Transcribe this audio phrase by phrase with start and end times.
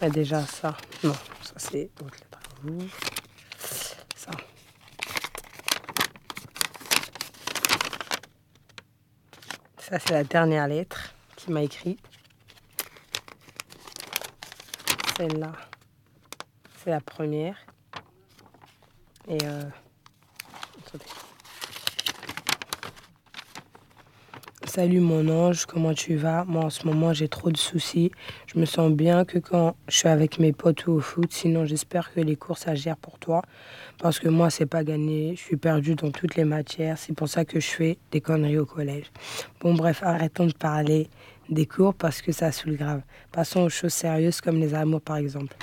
[0.00, 0.76] Il y a déjà ça.
[1.04, 2.38] Non, ça c'est autre lettre.
[4.16, 4.30] Ça.
[9.78, 12.00] Ça c'est la dernière lettre qu'il m'a écrite.
[15.18, 15.52] Celle-là,
[16.82, 17.58] c'est la première.
[19.28, 19.64] Et euh,
[24.72, 26.44] Salut mon ange, comment tu vas?
[26.44, 28.12] Moi en ce moment j'ai trop de soucis.
[28.46, 31.32] Je me sens bien que quand je suis avec mes potes ou au foot.
[31.32, 33.42] Sinon j'espère que les cours ça pour toi.
[33.98, 35.34] Parce que moi c'est pas gagné.
[35.34, 36.98] Je suis perdue dans toutes les matières.
[36.98, 39.10] C'est pour ça que je fais des conneries au collège.
[39.60, 41.10] Bon bref, arrêtons de parler
[41.48, 43.02] des cours parce que ça saoule grave.
[43.32, 45.56] Passons aux choses sérieuses comme les amours par exemple.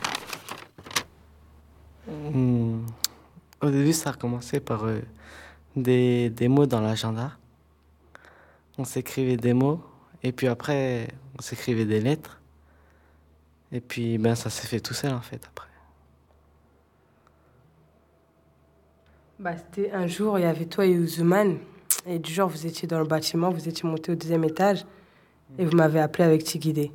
[2.09, 2.81] Hmm.
[3.61, 4.99] Au début, ça a commencé par euh,
[5.77, 7.31] des, des mots dans l'agenda.
[8.77, 9.81] On s'écrivait des mots,
[10.23, 12.41] et puis après, on s'écrivait des lettres.
[13.71, 15.67] Et puis, ben, ça s'est fait tout seul, en fait, après.
[19.39, 21.57] Bah, c'était un jour, il y avait toi et Ouzouman.
[22.05, 24.85] Et du jour, vous étiez dans le bâtiment, vous étiez monté au deuxième étage.
[25.57, 26.91] Et vous m'avez appelé avec Tigidé.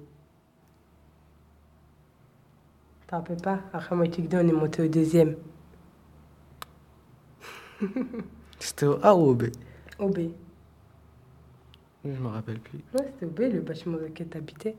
[3.07, 3.61] T'en rappelles pas?
[3.73, 5.37] Après moi et Tigidé, on est monté au deuxième.
[8.59, 9.45] C'était au A ou au B?
[9.99, 10.31] Au B.
[12.05, 12.79] Je me rappelle plus.
[12.99, 14.75] Ouais, c'était au B, le bâtiment dans lequel t'habitais.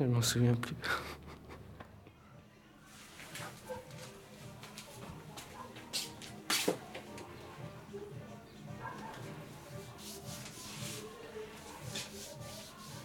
[0.00, 0.74] Je m'en souviens plus.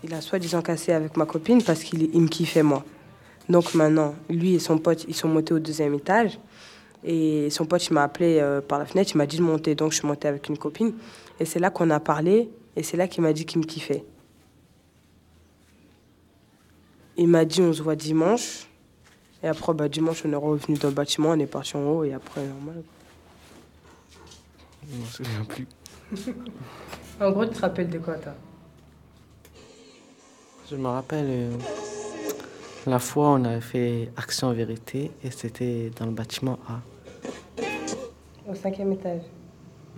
[0.03, 2.83] Il a soi-disant cassé avec ma copine parce qu'il il me kiffait moi.
[3.49, 6.39] Donc maintenant, lui et son pote, ils sont montés au deuxième étage.
[7.07, 9.75] Et son pote, il m'a appelé euh, par la fenêtre, il m'a dit de monter.
[9.75, 10.93] Donc je suis montée avec une copine.
[11.39, 12.49] Et c'est là qu'on a parlé.
[12.75, 14.03] Et c'est là qu'il m'a dit qu'il me kiffait.
[17.15, 18.67] Il m'a dit on se voit dimanche.
[19.43, 22.03] Et après, bah, dimanche, on est revenu dans le bâtiment, on est parti en haut.
[22.03, 22.81] Et après, normal.
[24.89, 25.67] Je m'en souviens plus.
[27.21, 28.33] En gros, tu te rappelles de quoi, toi?
[30.69, 31.51] Je me rappelle euh,
[32.87, 36.81] la fois où on avait fait Action Vérité et c'était dans le bâtiment A.
[38.49, 39.21] Au cinquième étage.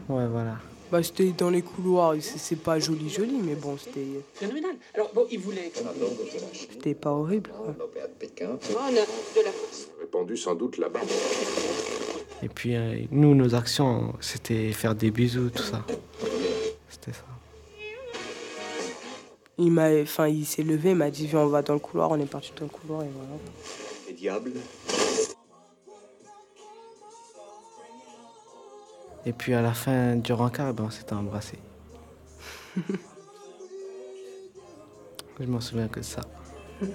[0.10, 0.56] Ouais, voilà.
[0.92, 2.16] Bah, c'était dans les couloirs.
[2.22, 4.76] C'est c'est pas joli, joli, mais bon, c'était Phénoménal.
[4.94, 5.72] Alors, bon, il voulait.
[6.54, 7.50] c'était pas horrible.
[7.50, 7.76] quoi.
[7.78, 9.90] Oh, on a de la force.
[10.00, 11.02] répandu sans doute là-bas.
[12.42, 15.84] Et puis euh, nous, nos actions, c'était faire des bisous, tout ça.
[16.88, 17.24] C'était ça.
[19.58, 22.12] Il m'a, enfin, il s'est levé, il m'a dit viens, on va dans le couloir.
[22.12, 23.42] On est parti dans le couloir et voilà.
[24.08, 24.54] Les diables
[29.28, 31.60] Et puis à la fin du rencard, ben, on s'était embrassés.
[35.40, 36.22] Je m'en souviens que de ça.
[36.82, 36.88] Mais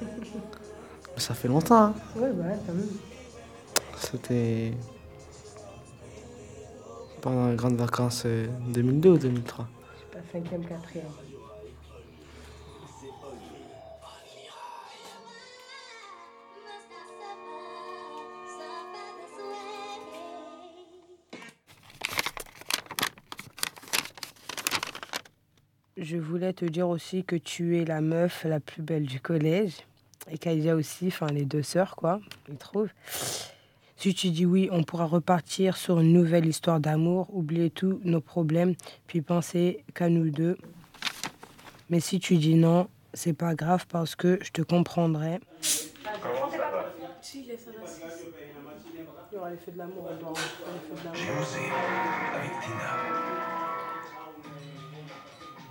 [1.18, 1.82] ça fait longtemps.
[1.88, 1.94] hein.
[2.16, 2.88] Ouais, bah, quand même.
[3.98, 4.72] C'était
[7.20, 9.68] pendant les grandes vacances euh, 2002 ou 2003.
[9.94, 11.04] Je sais pas, cinquième, quatrième.
[26.12, 29.78] Je voulais te dire aussi que tu es la meuf la plus belle du collège.
[30.30, 32.90] Et Kaïdia aussi, enfin les deux sœurs, quoi, ils trouvent.
[33.96, 38.20] Si tu dis oui, on pourra repartir sur une nouvelle histoire d'amour, oublier tous nos
[38.20, 38.74] problèmes,
[39.06, 40.58] puis penser qu'à nous deux.
[41.88, 45.40] Mais si tu dis non, c'est pas grave parce que je te comprendrai.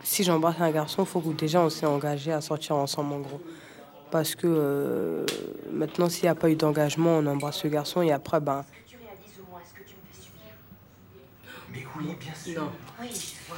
[0.03, 3.41] Si j'embrasse un garçon, faut que déjà on s'est engagé à sortir ensemble en gros.
[4.09, 5.25] Parce que euh,
[5.71, 8.65] maintenant, s'il n'y a pas eu d'engagement, on embrasse le garçon et après, ben.
[8.87, 10.41] Tu réalises au moins ce que tu me fais subir
[11.71, 12.61] Mais oui, bien sûr.
[12.63, 12.71] Non.
[13.01, 13.57] Oui, je vois.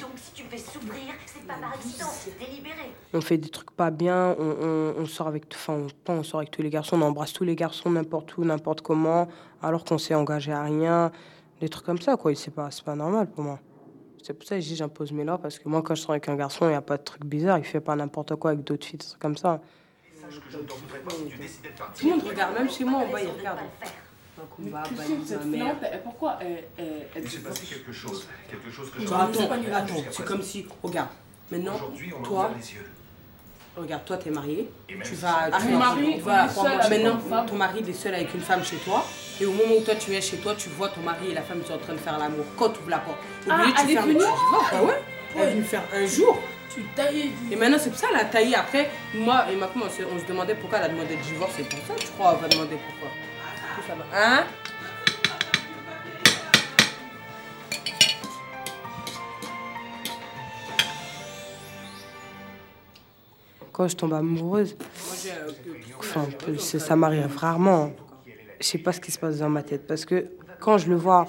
[0.00, 2.92] Donc si tu me fais souffrir, c'est pas par accident, c'est délibéré.
[3.12, 6.22] On fait des trucs pas bien, on, on- on sort avec, enfin, on, pas on
[6.22, 9.28] sort avec tous les garçons, on embrasse tous les garçons n'importe où, n'importe comment,
[9.62, 11.12] alors qu'on s'est engagé à rien,
[11.60, 12.32] des trucs comme ça, quoi.
[12.32, 13.60] Et C'est pas, c'est pas normal pour moi.
[14.26, 16.12] C'est pour ça que je dis j'impose mes lois, parce que moi, quand je sors
[16.12, 18.52] avec un garçon, il n'y a pas de trucs bizarres, il fait pas n'importe quoi
[18.52, 19.60] avec d'autres filles, des trucs comme ça.
[21.94, 23.58] Tout le monde regarde, même chez moi, en bas, ils regardent.
[24.38, 24.82] Donc on va
[25.44, 28.26] ma pourquoi elle, s'est passé quelque chose.
[28.50, 31.10] Quelque chose que je attends, attends, c'est comme si, regarde,
[31.52, 32.90] maintenant, Aujourd'hui, on a toi, ouvert les yeux.
[33.76, 36.46] Regarde, toi, t'es marié, Et tu vas, Ah, tu vas- mari, tu vas-
[36.88, 39.04] maintenant, ton mari, il est seul avec une femme chez toi,
[39.40, 41.42] et au moment où toi, tu es chez toi, tu vois ton mari et la
[41.42, 42.44] femme sont en train de faire l'amour.
[42.56, 44.30] Quand tu ouvres la porte, au Ah, lieu, tu elle est fermes, venue tu dis,
[44.52, 45.02] oh, bah ouais,
[45.36, 46.38] elle est venue faire un jour,
[46.74, 47.30] Tu tailles.
[47.52, 48.56] Et maintenant, c'est pour ça, elle a taillé.
[48.56, 51.22] Après, moi et ma femme, on se, on se demandait pourquoi elle a demandé le
[51.22, 51.52] divorce.
[51.56, 53.08] C'est pour ça, je crois, on va demander pourquoi.
[53.96, 54.04] Va.
[54.18, 54.44] Hein?
[63.74, 64.76] Quand je tombe amoureuse,
[65.98, 66.28] enfin,
[66.60, 67.92] ça m'arrive rarement.
[68.60, 69.84] Je sais pas ce qui se passe dans ma tête.
[69.88, 70.30] Parce que
[70.60, 71.26] quand je le vois,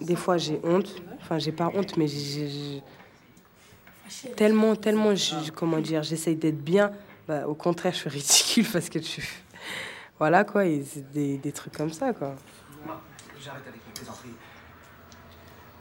[0.00, 0.90] des fois j'ai honte.
[1.20, 2.06] Enfin, j'ai pas honte, mais
[4.34, 5.12] tellement, tellement,
[5.54, 6.90] comment dire, j'essaye d'être bien.
[7.28, 9.20] Bah, au contraire, je suis ridicule parce que je.
[10.18, 12.34] Voilà quoi, des, des trucs comme ça quoi.
[13.40, 14.47] J'arrête avec les plaisanteries.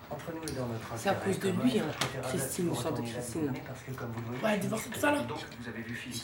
[0.09, 1.85] Entre nous et dans notre C'est à cause de lui, hein,
[2.23, 3.53] Christine, vous l'histoire de Christine.
[3.67, 5.21] Parce que comme vous le voyez, Ouais, divorce tout ça là.
[5.23, 6.23] Donc, vous avez vu Phyllis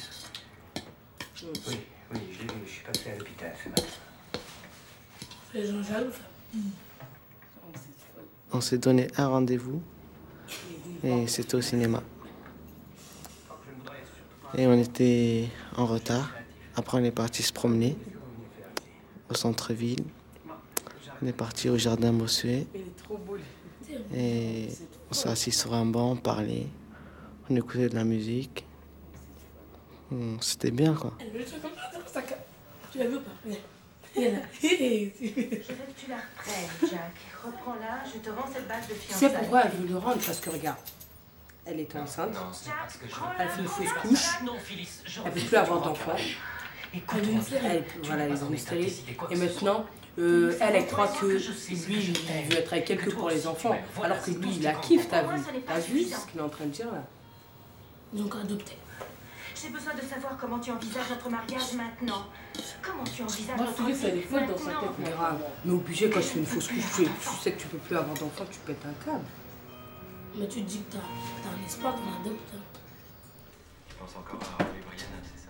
[1.68, 1.80] Oui,
[2.14, 3.84] oui, je l'ai vu, je suis passé à l'hôpital ce matin.
[5.54, 6.60] Les gens jaloux, ça.
[8.52, 9.82] On s'est donné un rendez-vous
[11.04, 12.02] et c'était au cinéma.
[14.56, 16.30] Et on était en retard.
[16.76, 17.98] Après, on est parti se promener
[19.30, 20.04] au centre-ville.
[21.22, 23.38] On est parti au jardin Bossuet Il est trop beau.
[24.16, 24.68] Et
[25.10, 26.68] on s'est assis sur un banc, on parlait,
[27.50, 28.66] on écoutait de la musique.
[30.12, 31.14] Hum, C'était bien quoi.
[31.20, 31.72] Elle veut le truc comme
[32.12, 32.22] ça.
[32.92, 33.32] Tu l'as vu ou pas?
[33.46, 33.58] Viens.
[34.16, 34.38] Viens là.
[34.62, 37.12] Hé, Je veux que tu la reprennes, Jack.
[37.44, 39.30] Reprends-la, je te rends cette bague de Tu fiançailles.
[39.32, 40.78] sais pourquoi elle veut le rendre Parce que regarde,
[41.66, 42.36] elle est enceinte,
[43.40, 44.90] elle fait une fausse couche, Non, Phyllis,
[45.26, 46.12] elle veut plus avoir d'enfant.
[46.94, 47.66] Elle est une série.
[47.66, 48.94] Elle, voilà, une stérile.
[49.32, 49.86] Et maintenant,
[50.20, 53.76] euh, elle, elle croit que lui, il veut être avec elle que pour les enfants.
[54.04, 56.66] Alors que lui, il la kiffe, t'as vu T'as vu ce qu'il est en train
[56.66, 57.04] de dire là
[58.14, 58.78] Ils ont qu'à adopter.
[59.56, 62.26] J'ai besoin de savoir comment tu envisages notre mariage maintenant.
[62.82, 63.68] Comment tu envisages Moi,
[64.04, 65.40] elle est vie folle dans sa maintenant tête, mais grave.
[65.64, 67.06] Mais obligé, quand je fais une fausse couche, tu,
[67.42, 69.24] sais que tu peux plus avoir d'enfant, tu pètes un câble.
[70.36, 72.54] Mais tu te dis que t'as un espoir qu'on adopte.
[73.90, 75.43] Je pense encore à Brianna, c'est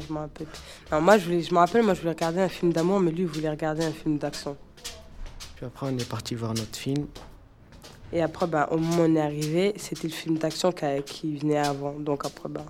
[0.00, 0.46] je me rappelle.
[0.90, 3.10] Non, moi, je, voulais, je me rappelle, moi, je voulais regarder un film d'amour, mais
[3.10, 4.56] lui, il voulait regarder un film d'action.
[5.56, 7.06] Puis après, on est parti voir notre film.
[8.12, 11.36] Et après, ben, au moment où on est arrivé, c'était le film d'action qui, qui
[11.36, 11.92] venait avant.
[11.98, 12.64] Donc après, ben,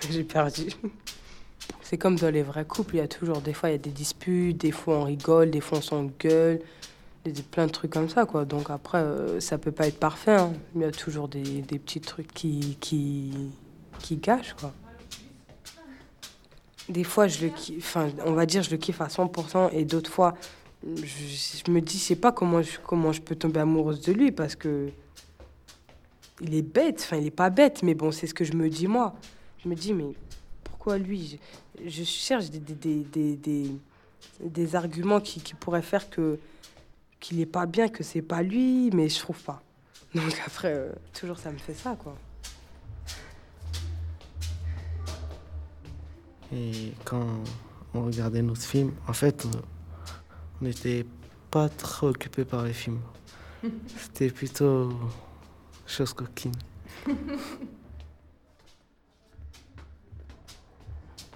[0.10, 0.68] j'ai perdu.
[1.82, 3.78] C'est comme dans les vrais couples, il y a toujours, des fois, il y a
[3.78, 6.60] des disputes, des fois, on rigole, des fois, on s'engueule,
[7.50, 8.44] plein de trucs comme ça, quoi.
[8.44, 10.52] Donc après, euh, ça peut pas être parfait, hein.
[10.74, 13.32] Il y a toujours des, des petits trucs qui, qui,
[14.00, 14.72] qui gâchent, quoi.
[16.88, 19.84] Des fois, je le kiffe, enfin, on va dire, je le kiffe à 100%, et
[19.84, 20.34] d'autres fois,
[20.84, 24.90] je, me dis, je sais pas comment je, peux tomber amoureuse de lui parce que
[26.40, 28.70] il est bête, enfin il est pas bête, mais bon, c'est ce que je me
[28.70, 29.14] dis moi.
[29.62, 30.14] Je me dis, mais
[30.62, 31.40] pourquoi lui?
[31.84, 33.76] Je, cherche des,
[34.76, 36.38] arguments qui, qui pourraient faire que
[37.20, 39.60] qu'il est pas bien, que c'est pas lui, mais je trouve pas.
[40.14, 42.16] Donc après, euh, toujours ça me fait ça, quoi.
[46.52, 47.26] Et quand
[47.94, 51.06] on regardait notre film, en fait, on- n'était
[51.50, 53.00] pas trop occupé par les films.
[53.96, 54.92] C'était plutôt
[55.86, 56.52] chose coquine.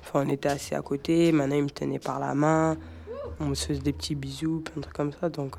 [0.01, 2.77] Enfin, on était assis à côté, maintenant il me tenait par la main,
[3.41, 5.57] on se faisait des petits bisous, plein de trucs comme ça, donc...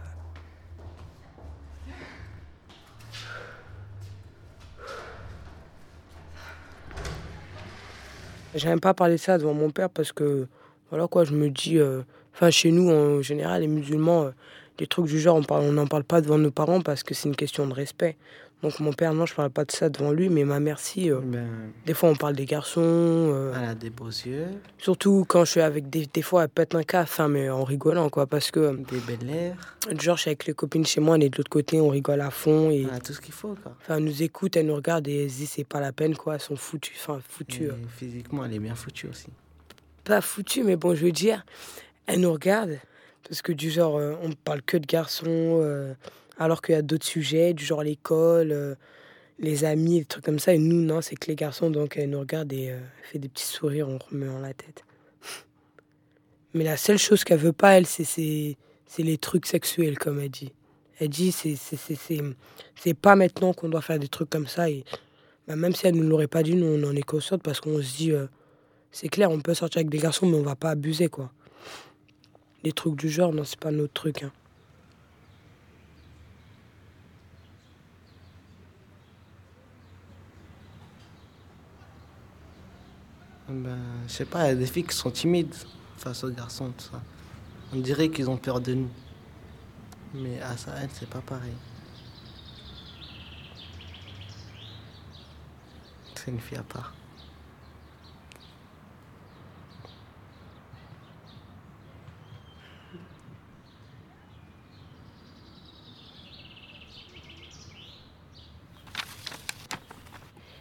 [8.55, 10.47] J'aime pas parler ça devant mon père parce que,
[10.89, 11.79] voilà quoi, je me dis.
[11.79, 12.01] euh,
[12.35, 14.31] Enfin, chez nous, en général, les musulmans, euh,
[14.79, 17.35] des trucs du genre, on n'en parle pas devant nos parents parce que c'est une
[17.35, 18.17] question de respect.
[18.63, 21.11] Donc, mon père, non, je parle pas de ça devant lui, mais ma mère, si.
[21.11, 21.45] euh, Ben,
[21.85, 22.79] des fois, on parle des garçons.
[22.81, 26.05] euh, elle a des beaux yeux, Surtout quand je suis avec des.
[26.05, 28.25] Des fois, elle pète un cas, enfin, mais en rigolant, quoi.
[28.25, 29.57] Parce que, euh, des belles lèvres,
[29.99, 32.21] genre, je suis avec les copines chez moi, on est de l'autre côté, on rigole
[32.21, 32.71] à fond.
[32.71, 33.55] Et, elle a tout ce qu'il faut.
[33.61, 33.75] Quoi.
[33.81, 36.15] enfin, elle nous écoute, elle nous regarde et elle se dit, c'est pas la peine,
[36.15, 36.35] quoi.
[36.35, 36.95] Elles sont foutues.
[36.97, 37.69] Enfin, foutues.
[37.97, 39.27] Physiquement, elle est bien foutue aussi.
[40.05, 41.45] pas foutu, mais bon, je veux dire,
[42.07, 42.79] elle nous regarde,
[43.27, 45.61] parce que du genre, euh, on parle que de garçons,
[46.37, 48.75] alors qu'il y a d'autres sujets, du genre l'école, euh,
[49.39, 52.09] les amis, des trucs comme ça, et nous, non, c'est que les garçons, donc elle
[52.09, 54.83] nous regarde et euh, fait des petits sourires en remuant la tête.
[56.53, 58.57] Mais la seule chose qu'elle veut pas, elle, c'est
[58.97, 60.53] les trucs sexuels, comme elle dit.
[60.99, 64.83] Elle dit, c'est pas maintenant qu'on doit faire des trucs comme ça, et
[65.47, 67.59] bah, même si elle ne nous l'aurait pas dit, nous, on en est consciente, parce
[67.59, 68.11] qu'on se dit...
[68.11, 68.27] euh,
[68.95, 71.31] c'est clair, on peut sortir avec des garçons, mais on va pas abuser, quoi.
[72.63, 74.21] Les trucs du genre, non, c'est pas notre truc.
[74.21, 74.31] Hein.
[83.53, 85.53] ben, Je sais pas, il y a des filles qui sont timides
[85.97, 87.01] face aux garçons, tout ça.
[87.73, 88.89] On dirait qu'ils ont peur de nous.
[90.13, 91.53] Mais à Sahel, c'est pas pareil.
[96.15, 96.93] C'est une fille à part.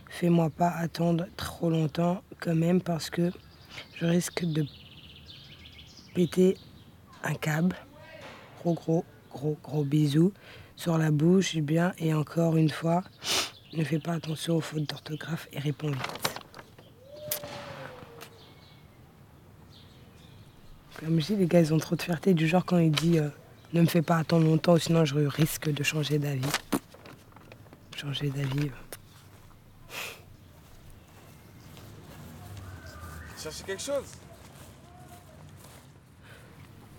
[0.08, 3.30] Fais-moi pas attendre trop longtemps quand même parce que
[3.94, 4.66] je risque de
[6.14, 6.56] péter
[7.22, 7.76] un câble.
[8.60, 10.32] Gros, gros, gros, gros bisous
[10.76, 11.92] sur la bouche, bien.
[11.98, 13.04] Et encore une fois,
[13.72, 16.40] ne fais pas attention aux fautes d'orthographe et réponds vite.
[20.98, 22.34] Comme je dis, les gars, ils ont trop de fierté.
[22.34, 23.28] Du genre, quand il dit euh,
[23.72, 26.42] ne me fais pas attendre longtemps, sinon je risque de changer d'avis.
[27.96, 28.70] Changer d'avis.
[33.42, 34.04] Cherchez quelque chose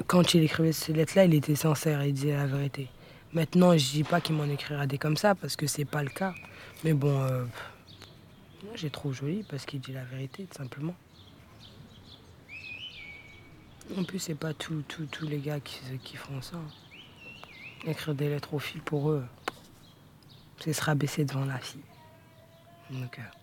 [0.08, 2.90] Quand il écrivait ces lettres-là, il était sincère, il disait la vérité.
[3.32, 6.10] Maintenant, je dis pas qu'il m'en écrira des comme ça, parce que c'est pas le
[6.10, 6.34] cas.
[6.84, 7.46] Mais bon, euh,
[8.66, 10.96] moi j'ai trop joli parce qu'il dit la vérité, tout simplement.
[13.98, 14.84] En plus, c'est pas tous
[15.22, 16.58] les gars qui, qui font ça.
[17.86, 19.24] Écrire des lettres aux filles, pour eux,
[20.60, 21.80] c'est se rabaisser devant la fille.
[22.90, 23.43] Donc, euh,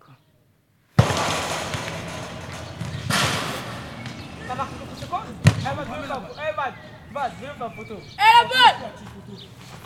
[0.00, 0.14] quoi.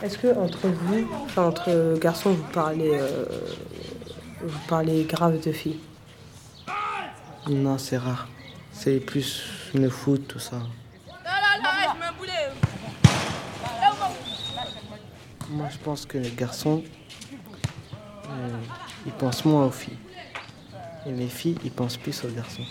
[0.02, 3.25] Est-ce que entre vous, enfin entre garçons, vous parlez, euh,
[4.42, 5.80] vous parlez grave de filles?
[7.49, 8.28] Non, c'est rare.
[8.73, 9.44] C'est plus
[9.75, 10.56] le foot, tout ça.
[15.49, 16.85] Moi, je pense que les garçons,
[18.28, 18.59] euh,
[19.07, 19.99] ils pensent moins aux filles.
[21.07, 22.64] Et les filles, ils pensent plus aux garçons.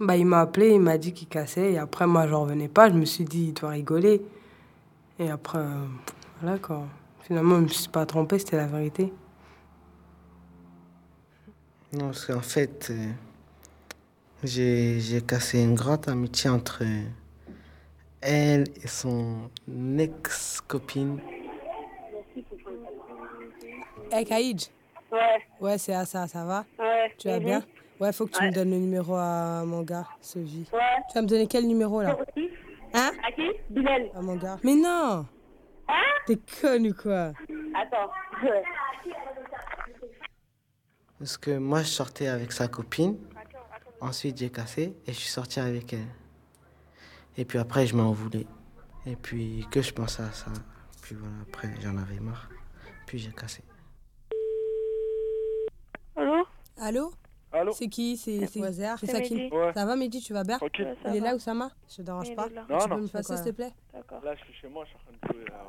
[0.00, 2.88] Bah, il m'a appelé, il m'a dit qu'il cassait, et après, moi, j'en revenais pas.
[2.90, 4.22] Je me suis dit, il doit rigoler.
[5.18, 5.86] Et après, euh,
[6.40, 6.84] voilà quoi.
[7.22, 9.12] Finalement, je me suis pas trompée, c'était la vérité.
[11.92, 13.12] Non, parce qu'en fait, euh,
[14.42, 16.82] j'ai cassé une grande amitié entre
[18.20, 19.48] elle et son
[19.96, 21.20] ex-copine.
[24.14, 24.68] Hey, Kaïdj
[25.10, 25.18] Ouais,
[25.60, 27.12] Ouais, c'est à ça, ça va ouais.
[27.18, 27.62] Tu vas bien
[27.98, 28.48] Ouais, faut que tu Ouais.
[28.50, 30.66] me donnes le numéro à mon gars, ce vie.
[30.72, 30.78] Ouais.
[31.08, 32.16] Tu vas me donner quel numéro là
[32.94, 34.10] Hein À qui Bilal.
[34.14, 34.56] À mon gars.
[34.62, 35.26] Mais non
[35.88, 37.32] Hein T'es conne ou quoi
[37.74, 38.10] Attends.
[41.18, 43.18] Parce que moi, je sortais avec sa copine.
[44.00, 46.06] Ensuite, j'ai cassé et je suis sorti avec elle.
[47.36, 48.46] Et puis après, je m'en voulais.
[49.06, 50.52] Et puis que je pensais à ça.
[51.02, 52.48] Puis voilà, après, j'en avais marre.
[53.06, 53.62] Puis j'ai cassé.
[56.86, 57.12] Allô
[57.50, 59.54] Allô C'est qui C'est c'est Wazer C'est C'est ça qui Mehdi.
[59.54, 59.72] Ouais.
[59.72, 60.84] Ça va Mehdi, tu vas bien Tranquille.
[60.84, 61.28] Ouais, ça Il est va.
[61.30, 62.66] là Oussama Je te dérange Il pas est là.
[62.68, 63.00] Non, Tu peux non.
[63.02, 64.22] me faire ça s'il te plaît D'accord.
[64.22, 65.44] Là, je suis chez moi, je suis en train de jouer.
[65.50, 65.64] là.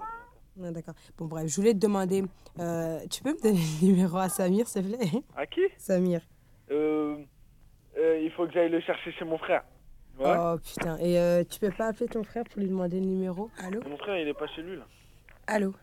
[0.58, 0.94] Ouais, D'accord.
[1.18, 2.24] Bon bref, je voulais te demander,
[2.60, 6.22] euh, tu peux me donner le numéro à Samir s'il te plaît À qui Samir.
[6.72, 7.18] euh,
[7.98, 9.64] euh, Il faut que j'aille le chercher chez mon frère.
[10.20, 10.34] Ouais.
[10.38, 10.98] Oh putain.
[11.00, 13.50] Et euh, tu peux pas appeler ton frère pour lui demander le numéro?
[13.60, 13.82] Allô?
[13.88, 14.86] Mon frère, il est pas chez lui, là.
[15.48, 15.74] Allô?